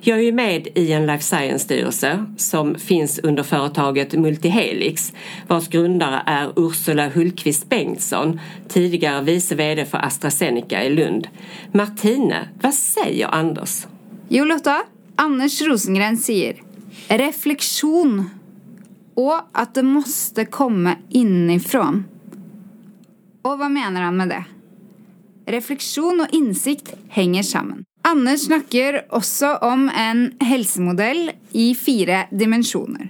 Jag 0.00 0.18
är 0.18 0.22
ju 0.22 0.32
med 0.32 0.68
i 0.74 0.92
en 0.92 1.06
life 1.06 1.22
science-styrelse 1.22 2.24
som 2.36 2.74
finns 2.74 3.18
under 3.18 3.42
företaget 3.42 4.12
Multihelix 4.12 5.12
vars 5.46 5.68
grundare 5.68 6.22
är 6.26 6.52
Ursula 6.56 7.08
Hultqvist 7.08 7.68
Bengtsson, 7.68 8.40
tidigare 8.68 9.22
vice 9.22 9.54
VD 9.54 9.84
för 9.84 9.98
AstraZeneca 9.98 10.82
i 10.82 10.90
Lund. 10.90 11.28
Martine, 11.72 12.48
vad 12.62 12.74
säger 12.74 13.26
Anders? 13.26 13.86
Jo 14.28 14.44
Lotta, 14.44 14.82
Anders 15.16 15.62
Rosengren 15.62 16.16
säger 16.16 16.62
reflektion 17.08 18.30
och 19.14 19.40
att 19.52 19.74
det 19.74 19.82
måste 19.82 20.44
komma 20.44 20.96
inifrån. 21.08 22.04
Och 23.42 23.58
vad 23.58 23.70
menar 23.70 24.02
han 24.02 24.16
med 24.16 24.28
det? 24.28 24.44
Reflektion 25.46 26.20
och 26.20 26.34
insikt 26.34 26.94
hänger 27.08 27.42
samman. 27.42 27.84
Anne 28.04 28.38
snakker 28.38 29.06
också 29.08 29.54
om 29.54 29.90
en 29.96 30.32
hälsomodell 30.40 31.30
i 31.52 31.74
fyra 31.74 32.24
dimensioner. 32.30 33.08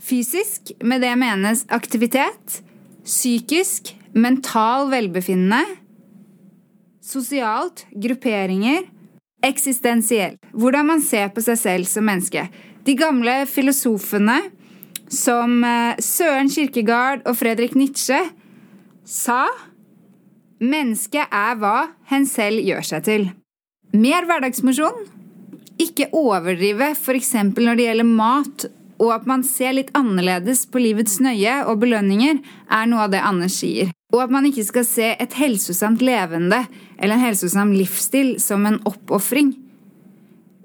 Fysisk, 0.00 0.72
med 0.80 1.00
det 1.00 1.16
menes 1.16 1.64
aktivitet. 1.68 2.62
Psykisk, 3.04 3.96
mental 4.12 4.90
velbefinnende. 4.90 5.64
Sosialt, 7.02 7.86
grupperinger. 7.90 8.82
Eksistensiell, 9.42 10.36
hvordan 10.52 10.86
man 10.86 11.02
ser 11.02 11.28
på 11.28 11.42
sig 11.42 11.56
själv 11.56 11.84
som 11.84 12.04
menneske. 12.04 12.48
De 12.84 12.94
gamle 12.94 13.46
filosofene 13.46 14.40
som 15.08 15.64
eh, 15.64 15.96
Søren 15.98 16.50
Kierkegaard 16.50 17.26
og 17.28 17.36
Fredrik 17.36 17.74
Nietzsche 17.74 18.22
sa 19.04 19.44
Mennesket 20.64 21.28
er 21.28 21.56
hva 21.60 21.78
hen 22.08 22.24
selv 22.26 22.62
gjør 22.64 22.86
seg 22.86 23.04
til. 23.04 23.24
Mer 23.94 24.26
hverdagsmosjon. 24.26 25.04
Ikke 25.78 26.08
overdrive 26.14 26.92
f.eks. 26.96 27.34
når 27.54 27.76
det 27.78 27.86
gjelder 27.86 28.08
mat, 28.08 28.64
og 28.98 29.10
at 29.14 29.26
man 29.30 29.44
ser 29.46 29.76
litt 29.76 29.92
annerledes 29.94 30.64
på 30.70 30.82
livets 30.82 31.20
nøye 31.22 31.60
og 31.70 31.78
belønninger, 31.82 32.40
er 32.70 32.88
noe 32.90 33.04
av 33.06 33.12
det 33.14 33.22
Anders 33.22 33.58
sier. 33.62 33.92
Og 34.14 34.24
at 34.24 34.34
man 34.34 34.46
ikke 34.48 34.66
skal 34.66 34.86
se 34.86 35.12
et 35.14 35.36
hälsosamt 35.38 36.02
levende 36.02 36.64
eller 36.98 37.14
en 37.14 37.24
hälsosam 37.26 37.72
livsstil 37.74 38.36
som 38.42 38.66
en 38.66 38.80
oppofring. 38.86 39.54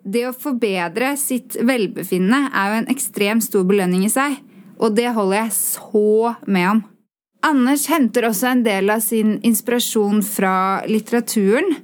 Det 0.06 0.26
å 0.30 0.34
forbedre 0.34 1.14
sitt 1.20 1.58
velbefinnende 1.62 2.50
er 2.50 2.72
jo 2.72 2.82
en 2.82 2.92
ekstremt 2.94 3.46
stor 3.46 3.66
belønning 3.70 4.08
i 4.08 4.14
seg, 4.14 4.40
og 4.82 4.96
det 4.98 5.12
holder 5.14 5.44
jeg 5.44 5.56
så 5.58 6.34
med 6.48 6.70
om. 6.72 6.82
Anders 7.46 7.86
henter 7.92 8.26
også 8.30 8.50
en 8.52 8.66
del 8.66 8.90
av 8.90 9.04
sin 9.06 9.38
inspirasjon 9.46 10.24
fra 10.26 10.82
litteraturen. 10.90 11.78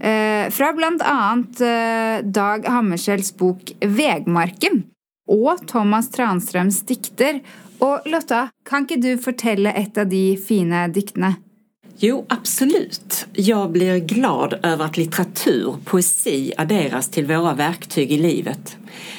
Eh, 0.00 0.50
fra 0.50 0.72
bl.a. 0.72 1.42
eh, 1.66 2.24
Dag 2.24 2.66
Hammarskjölds 2.66 3.36
bok 3.36 3.72
'Vegmarken' 3.80 4.82
og 5.28 5.66
Thomas 5.68 6.10
Tranströms 6.10 6.82
dikter. 6.86 7.40
Og 7.78 8.06
Lotta, 8.06 8.48
kan 8.64 8.86
ikke 8.86 9.00
du 9.02 9.18
fortelle 9.20 9.72
et 9.76 9.98
av 9.98 10.08
de 10.08 10.36
fine 10.36 10.86
diktene? 10.88 11.34
Jo, 11.98 12.26
absolut. 12.28 13.26
Jag 13.32 13.72
blir 13.72 13.98
glad 13.98 14.54
över 14.62 14.84
att 14.84 14.96
litteratur, 14.96 15.76
poesi 15.84 16.52
adderas 16.56 17.08
till 17.08 17.26
våra 17.26 17.54
verktyg 17.54 18.12
i 18.12 18.18
livet. 18.18 18.76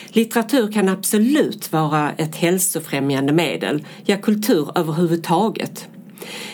Litteratur 0.10 0.72
kan 0.72 0.90
absolut 0.90 1.72
vara 1.72 2.12
ett 2.12 2.36
hälsofrämjande 2.36 3.34
medel, 3.34 3.86
ja 4.06 4.18
kultur 4.18 4.72
överhuvudtaget. 4.76 5.88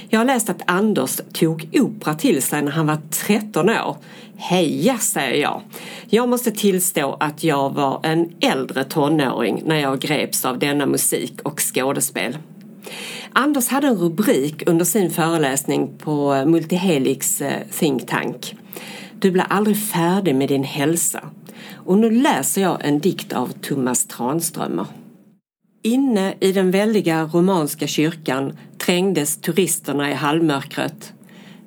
Jag 0.09 0.19
har 0.19 0.25
läst 0.25 0.49
att 0.49 0.61
Anders 0.65 1.21
tog 1.33 1.69
opera 1.73 2.13
till 2.13 2.41
sig 2.41 2.61
när 2.61 2.71
han 2.71 2.87
var 2.87 2.97
13 3.09 3.69
år. 3.69 3.97
Heja, 4.37 4.97
säger 4.97 5.41
jag. 5.41 5.61
Jag 6.09 6.29
måste 6.29 6.51
tillstå 6.51 7.17
att 7.19 7.43
jag 7.43 7.73
var 7.73 7.99
en 8.03 8.29
äldre 8.41 8.83
tonåring 8.83 9.63
när 9.65 9.79
jag 9.79 9.99
greps 9.99 10.45
av 10.45 10.59
denna 10.59 10.85
musik 10.85 11.41
och 11.43 11.59
skådespel. 11.59 12.37
Anders 13.33 13.67
hade 13.67 13.87
en 13.87 13.95
rubrik 13.95 14.63
under 14.69 14.85
sin 14.85 15.11
föreläsning 15.11 15.97
på 15.97 16.33
eh, 16.33 16.45
Multihelix 16.45 17.41
eh, 17.41 17.67
think 17.71 18.07
tank. 18.07 18.55
Du 19.19 19.31
blir 19.31 19.45
aldrig 19.49 19.77
färdig 19.77 20.35
med 20.35 20.49
din 20.49 20.63
hälsa. 20.63 21.23
Och 21.73 21.97
nu 21.97 22.09
läser 22.11 22.61
jag 22.61 22.85
en 22.85 22.99
dikt 22.99 23.33
av 23.33 23.47
Thomas 23.61 24.05
Tranströmer. 24.07 24.85
Inne 25.81 26.33
i 26.39 26.51
den 26.51 26.71
väldiga 26.71 27.23
romanska 27.23 27.87
kyrkan 27.87 28.57
trängdes 28.85 29.37
turisterna 29.37 30.11
i 30.11 30.13
halvmörkret. 30.13 31.13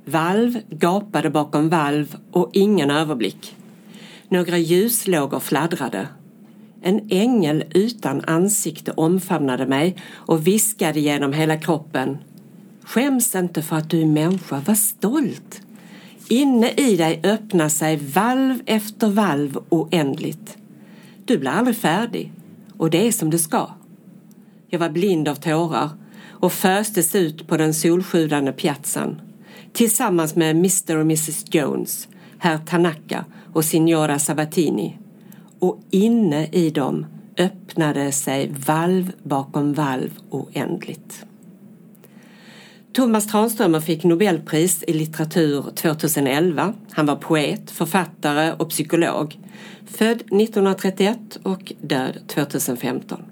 Valv 0.05 0.59
gapade 0.71 1.31
bakom 1.31 1.69
valv 1.69 2.17
och 2.31 2.51
ingen 2.53 2.91
överblick. 2.91 3.57
Några 4.29 4.59
ljuslågor 4.59 5.41
fladdrade. 5.41 6.09
En 6.83 7.01
ängel 7.11 7.65
utan 7.75 8.25
ansikte 8.25 8.93
omfamnade 8.93 9.67
mig 9.67 9.97
och 10.13 10.47
viskade 10.47 11.01
genom 11.01 11.33
hela 11.33 11.57
kroppen. 11.57 12.19
Skäms 12.83 13.35
inte 13.35 13.63
för 13.63 13.77
att 13.77 13.91
du 13.91 14.03
är 14.03 14.07
människa, 14.07 14.63
var 14.67 14.75
stolt. 14.75 15.61
Inne 16.29 16.71
i 16.71 16.97
dig 16.97 17.21
öppnar 17.25 17.69
sig 17.69 17.97
valv 17.97 18.63
efter 18.67 19.09
valv 19.09 19.59
oändligt. 19.69 20.57
Du 21.25 21.39
blir 21.39 21.51
aldrig 21.51 21.77
färdig 21.77 22.33
och 22.77 22.91
det 22.91 23.07
är 23.07 23.13
som 23.13 23.31
det 23.31 23.39
ska. 23.39 23.71
Jag 24.69 24.79
var 24.79 24.91
blind 24.91 25.29
av 25.29 25.35
tårar 25.35 25.91
och 26.41 26.53
föstes 26.53 27.15
ut 27.15 27.47
på 27.47 27.57
den 27.57 27.75
solsjudande 27.75 28.53
piazzan 28.53 29.21
tillsammans 29.77 30.37
med 30.37 30.51
Mr 30.51 30.97
och 30.97 31.03
Mrs 31.03 31.45
Jones, 31.55 32.09
herr 32.39 32.59
Tanaka 32.59 33.25
och 33.53 33.65
signora 33.65 34.19
Sabatini. 34.19 34.99
Och 35.59 35.81
inne 35.91 36.47
i 36.47 36.71
dem 36.71 37.07
öppnade 37.39 38.13
sig 38.13 38.55
valv 38.67 39.13
bakom 39.23 39.75
valv 39.75 40.11
oändligt. 40.31 41.25
Thomas 42.93 43.27
Tranströmer 43.27 43.81
fick 43.81 44.05
Nobelpris 44.05 44.85
i 44.87 44.93
litteratur 44.93 45.65
2011. 45.75 46.75
Han 46.91 47.07
var 47.07 47.17
poet, 47.17 47.71
författare 47.71 48.53
och 48.53 48.71
psykolog. 48.71 49.39
Född 49.87 50.17
1931 50.17 51.39
och 51.43 51.73
död 51.81 52.19
2015. 52.27 53.23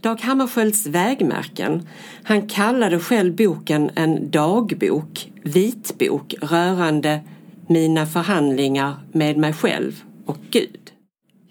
Dag 0.00 0.20
Hammarskjölds 0.20 0.86
vägmärken. 0.86 1.88
Han 2.22 2.46
kallade 2.46 3.00
själv 3.00 3.36
boken 3.36 3.90
en 3.94 4.30
dagbok, 4.30 5.30
vitbok 5.42 6.34
rörande 6.42 7.20
mina 7.66 8.06
förhandlingar 8.06 8.94
med 9.12 9.36
mig 9.36 9.52
själv 9.52 10.02
och 10.26 10.38
Gud. 10.50 10.90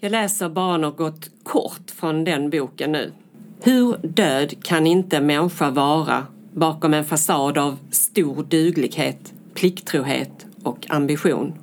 Jag 0.00 0.12
läser 0.12 0.48
bara 0.48 0.76
något 0.76 1.30
kort 1.42 1.90
från 1.90 2.24
den 2.24 2.50
boken 2.50 2.92
nu. 2.92 3.12
Hur 3.62 3.96
död 4.02 4.64
kan 4.64 4.86
inte 4.86 5.16
en 5.16 5.26
människa 5.26 5.70
vara 5.70 6.26
bakom 6.52 6.94
en 6.94 7.04
fasad 7.04 7.58
av 7.58 7.78
stor 7.90 8.42
duglighet, 8.42 9.32
plikttrohet 9.54 10.46
och 10.62 10.86
ambition? 10.88 11.54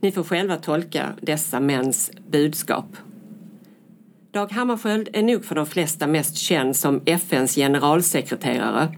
Ni 0.00 0.12
får 0.12 0.22
själva 0.22 0.56
tolka 0.56 1.06
dessa 1.20 1.60
mäns 1.60 2.10
budskap. 2.30 2.86
Dag 4.30 4.52
Hammarskjöld 4.52 5.08
är 5.12 5.22
nog 5.22 5.44
för 5.44 5.54
de 5.54 5.66
flesta 5.66 6.06
mest 6.06 6.36
känd 6.36 6.76
som 6.76 7.00
FNs 7.06 7.54
generalsekreterare. 7.54 8.88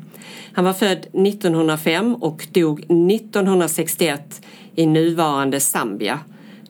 Han 0.52 0.64
var 0.64 0.72
född 0.72 0.98
1905 0.98 2.14
och 2.14 2.46
dog 2.52 2.80
1961 2.80 4.46
i 4.74 4.86
nuvarande 4.86 5.60
Zambia 5.60 6.18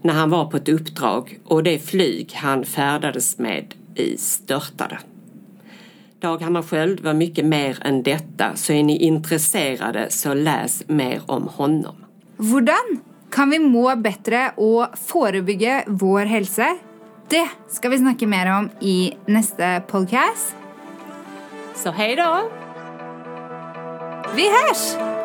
när 0.03 0.15
han 0.15 0.31
var 0.31 0.45
på 0.45 0.57
ett 0.57 0.69
uppdrag 0.69 1.39
och 1.45 1.63
det 1.63 1.79
flyg 1.79 2.33
han 2.35 2.65
färdades 2.65 3.39
med 3.39 3.75
i 3.95 4.17
störtade. 4.17 4.99
Dag 6.19 6.43
Hammarskjöld 6.43 7.01
var 7.01 7.15
mycket 7.15 7.45
mer 7.45 7.79
än 7.83 8.03
detta 8.03 8.57
så 8.57 8.73
är 8.73 8.83
ni 8.83 8.99
intresserade 8.99 10.07
så 10.11 10.35
läs 10.35 10.89
mer 10.89 11.21
om 11.27 11.43
honom. 11.43 11.95
Hur 12.39 12.69
kan 13.31 13.51
vi 13.51 13.59
må 13.59 13.97
bättre 13.97 14.53
och 14.57 14.87
förebygga 15.07 15.85
vår 15.87 16.21
hälsa? 16.21 16.79
Det 17.31 17.49
ska 17.69 17.89
vi 17.89 17.99
snacka 17.99 18.27
mer 18.27 18.59
om 18.59 18.71
i 18.81 19.17
nästa 19.27 19.81
podcast. 19.81 20.57
Så 21.75 21.91
hej 21.91 22.17
då! 22.17 22.51
Vi 24.35 24.43
hörs! 24.43 25.20